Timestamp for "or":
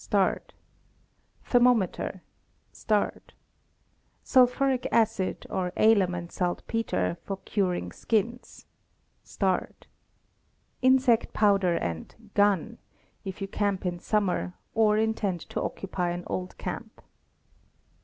5.47-5.71, 14.73-14.97